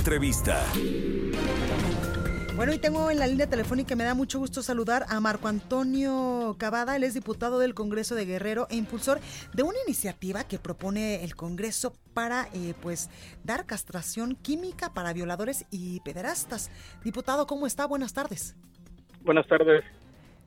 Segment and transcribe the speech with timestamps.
[0.00, 0.64] Entrevista.
[2.56, 6.56] Bueno, y tengo en la línea telefónica, me da mucho gusto saludar a Marco Antonio
[6.58, 9.20] Cavada, él es diputado del Congreso de Guerrero e impulsor
[9.52, 13.10] de una iniciativa que propone el Congreso para eh, pues
[13.44, 16.70] dar castración química para violadores y pederastas.
[17.04, 17.86] Diputado, ¿cómo está?
[17.86, 18.56] Buenas tardes.
[19.20, 19.84] Buenas tardes.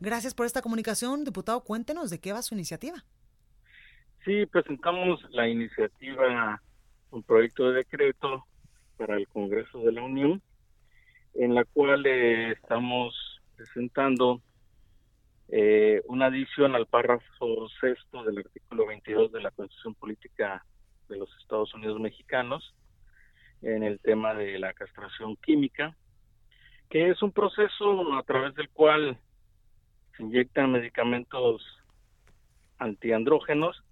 [0.00, 1.24] Gracias por esta comunicación.
[1.24, 3.04] Diputado, cuéntenos de qué va su iniciativa.
[4.24, 6.62] Sí, presentamos la iniciativa,
[7.10, 8.46] un proyecto de decreto
[9.02, 10.40] para el Congreso de la Unión,
[11.34, 14.40] en la cual eh, estamos presentando
[15.48, 20.64] eh, una adición al párrafo sexto del artículo 22 de la Constitución Política
[21.08, 22.76] de los Estados Unidos Mexicanos
[23.62, 25.96] en el tema de la castración química,
[26.88, 29.18] que es un proceso a través del cual
[30.16, 31.60] se inyectan medicamentos
[32.78, 33.82] antiandrógenos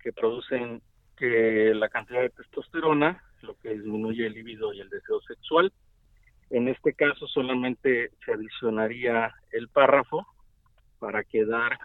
[0.00, 0.82] que producen
[1.16, 3.22] que la cantidad de testosterona,
[3.78, 5.72] disminuye el libido y el deseo sexual.
[6.50, 10.26] En este caso solamente se adicionaría el párrafo
[10.98, 11.78] para quedar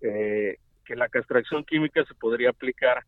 [0.00, 3.04] eh, que la castración química se podría aplicar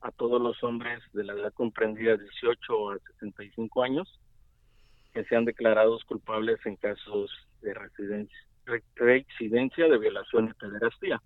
[0.00, 4.20] a todos los hombres de la edad comprendida de 18 a 65 años
[5.12, 7.30] que sean declarados culpables en casos
[7.62, 8.38] de residencia,
[8.94, 11.20] reincidencia de violación y pederastía.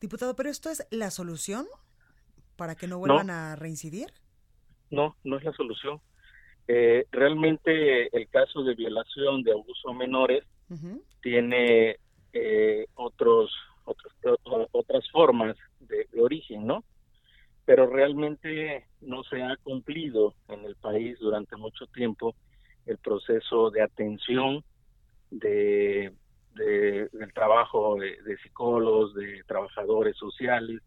[0.00, 1.66] Diputado, ¿pero esto es la solución
[2.56, 4.12] para que no vuelvan a reincidir?
[4.92, 6.00] No, no es la solución.
[6.68, 10.44] Eh, realmente el caso de violación, de abuso a menores,
[11.20, 11.96] tiene
[12.32, 13.52] eh, otros,
[13.84, 14.38] otros,
[14.70, 16.84] otras formas de, de origen, ¿no?
[17.64, 22.34] Pero realmente no se ha cumplido en el país durante mucho tiempo
[22.86, 24.64] el proceso de atención
[25.30, 26.12] de,
[26.54, 30.80] de del trabajo de, de, psicólogos, de trabajadores sociales,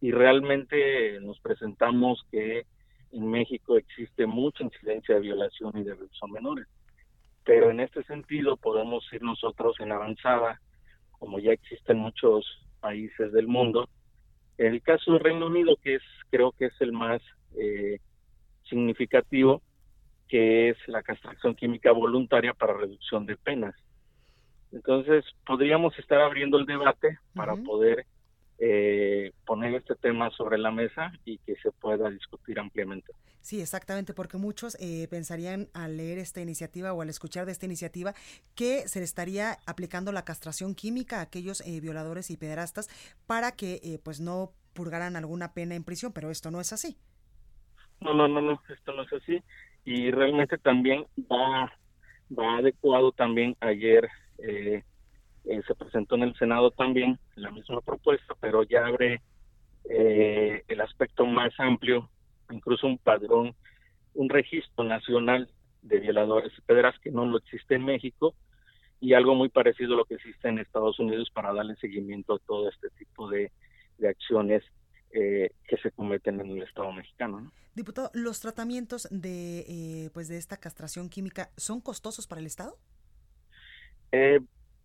[0.00, 2.66] y realmente nos presentamos que
[3.14, 6.66] en México existe mucha incidencia de violación y de abuso a menores.
[7.44, 10.60] Pero en este sentido podemos ir nosotros en avanzada,
[11.18, 12.44] como ya existen muchos
[12.80, 13.88] países del mundo.
[14.58, 17.22] En el caso del Reino Unido, que es creo que es el más
[17.56, 17.98] eh,
[18.68, 19.62] significativo,
[20.28, 23.74] que es la castración química voluntaria para reducción de penas.
[24.72, 27.64] Entonces, podríamos estar abriendo el debate para uh -huh.
[27.64, 28.06] poder
[28.66, 33.12] eh, poner este tema sobre la mesa y que se pueda discutir ampliamente.
[33.42, 37.66] Sí, exactamente, porque muchos eh, pensarían al leer esta iniciativa o al escuchar de esta
[37.66, 38.14] iniciativa
[38.54, 42.88] que se le estaría aplicando la castración química a aquellos eh, violadores y pederastas
[43.26, 46.96] para que eh, pues no purgaran alguna pena en prisión, pero esto no es así.
[48.00, 49.42] No, no, no, no, esto no es así
[49.84, 51.70] y realmente también va,
[52.30, 54.08] va adecuado también ayer
[54.38, 54.84] eh,
[55.44, 59.22] eh, se presentó en el Senado también la misma propuesta, pero ya abre
[59.88, 62.08] eh, el aspecto más amplio,
[62.50, 63.54] incluso un padrón,
[64.14, 65.50] un registro nacional
[65.82, 68.34] de violadores y pederas que no lo existe en México
[69.00, 72.38] y algo muy parecido a lo que existe en Estados Unidos para darle seguimiento a
[72.38, 73.52] todo este tipo de,
[73.98, 74.62] de acciones
[75.10, 77.40] eh, que se cometen en el Estado mexicano.
[77.40, 77.52] ¿no?
[77.74, 82.76] Diputado, ¿los tratamientos de, eh, pues de esta castración química son costosos para el Estado?
[84.10, 84.40] Eh,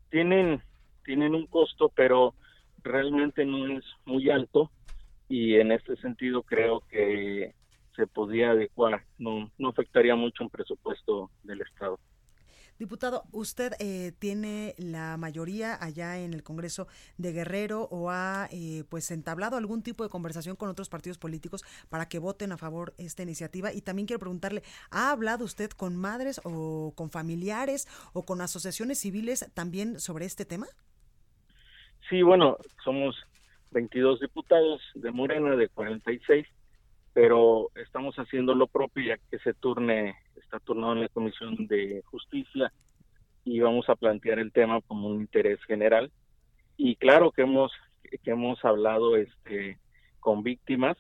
[0.10, 0.62] tienen,
[1.04, 2.34] tienen un costo, pero
[2.84, 4.72] realmente no es muy alto
[5.28, 7.54] y en este sentido creo que
[7.96, 12.00] se podría adecuar, no, no afectaría mucho un presupuesto del Estado.
[12.80, 18.86] Diputado, ¿usted eh, tiene la mayoría allá en el Congreso de Guerrero o ha eh,
[18.90, 22.94] pues entablado algún tipo de conversación con otros partidos políticos para que voten a favor
[22.98, 23.74] esta iniciativa?
[23.74, 29.00] Y también quiero preguntarle, ¿ha hablado usted con madres o con familiares o con asociaciones
[29.00, 30.68] civiles también sobre este tema?
[32.10, 32.56] Sí, bueno,
[32.86, 33.18] somos
[33.72, 36.48] 22 diputados de Morena, de 46,
[37.12, 40.16] pero estamos haciendo lo propio ya que se turne
[40.50, 42.74] está turnado en la Comisión de Justicia
[43.46, 46.12] y vamos a plantear el tema como un interés general.
[46.76, 47.72] Y claro que hemos
[48.24, 49.78] que hemos hablado este
[50.20, 50.98] con víctimas,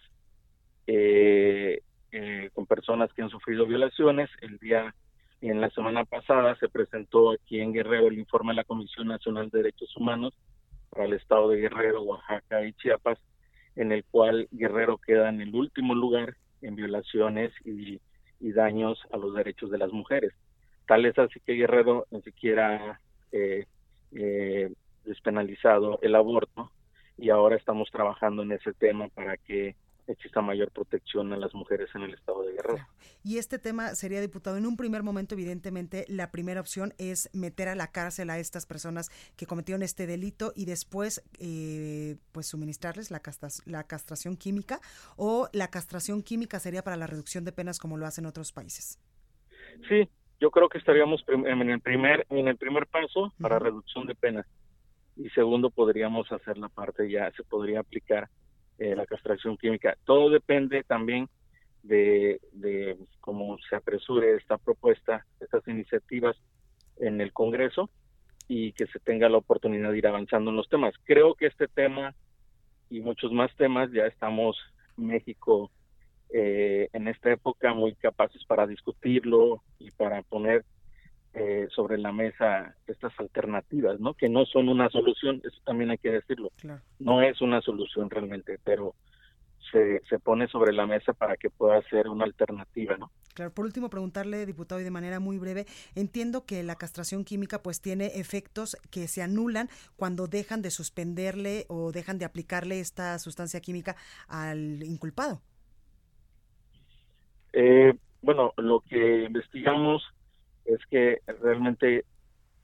[0.86, 1.82] eh,
[2.12, 4.30] eh, con personas que han sufrido violaciones.
[4.42, 4.94] El día
[5.42, 9.50] en la semana pasada se presentó aquí en Guerrero el informe de la Comisión Nacional
[9.50, 10.36] de Derechos Humanos
[10.92, 13.18] para el Estado de Guerrero, Oaxaca y Chiapas,
[13.76, 18.00] en el cual Guerrero queda en el último lugar en violaciones y,
[18.40, 20.34] daños a los derechos de las mujeres.
[20.88, 23.00] Tal es así que Guerrero ni siquiera
[23.32, 23.66] eh,
[24.14, 24.74] eh,
[25.06, 26.72] despenalizado el aborto
[27.18, 29.76] y ahora estamos trabajando en ese tema para que
[30.14, 32.88] exista mayor protección a las mujeres en el estado de Guerrero.
[33.24, 37.68] Y este tema sería, diputado, en un primer momento, evidentemente, la primera opción es meter
[37.68, 43.12] a la cárcel a estas personas que cometieron este delito y después, eh, pues, suministrarles
[43.12, 43.22] la,
[43.66, 44.80] la castración química
[45.18, 49.00] o la castración química sería para la reducción de penas como lo hacen otros países.
[49.88, 50.10] Sí,
[50.40, 54.46] yo creo que estaríamos en el primer en el primer paso para reducción de penas
[55.16, 58.30] y segundo podríamos hacer la parte ya se podría aplicar
[58.80, 59.98] eh, la castración química.
[60.06, 61.30] Todo depende también
[61.84, 66.36] de, de cómo se apresure esta propuesta, estas iniciativas
[66.98, 67.90] en el Congreso
[68.48, 70.94] y que se tenga la oportunidad de ir avanzando en los temas.
[71.04, 72.16] Creo que este tema
[72.90, 74.58] y muchos más temas ya estamos
[74.98, 75.72] México
[76.32, 80.66] eh, en esta época muy capaces para discutirlo y para poner
[81.34, 84.14] eh, sobre la mesa estas alternativas, ¿no?
[84.14, 86.52] Que no son una solución, eso también hay que decirlo.
[87.00, 88.94] No es una solución realmente, pero
[89.72, 93.10] se, se pone sobre la mesa para que pueda ser una alternativa, ¿no?
[93.34, 95.66] Claro, por último preguntarle, diputado, y de manera muy breve,
[95.96, 101.66] entiendo que la castración química pues tiene efectos que se anulan cuando dejan de suspenderle
[101.70, 103.96] o dejan de aplicarle esta sustancia química
[104.28, 105.42] al inculpado.
[107.54, 110.04] Eh, bueno, lo que investigamos
[110.66, 112.06] es que realmente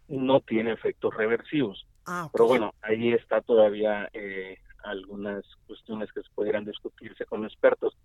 [0.07, 1.85] no tiene efectos reversivos.
[2.05, 7.97] Ah, Pero bueno, ahí está todavía eh, algunas cuestiones que se pudieran discutirse con expertos,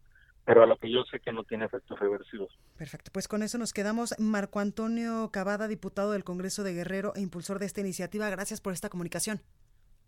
[0.45, 2.51] pero a lo que yo sé que no tiene efectos reversivos.
[2.79, 4.15] Perfecto, pues con eso nos quedamos.
[4.19, 8.73] Marco Antonio Cavada, diputado del Congreso de Guerrero e impulsor de esta iniciativa, gracias por
[8.73, 9.41] esta comunicación.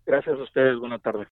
[0.07, 1.29] Gracias a ustedes, buena tarde.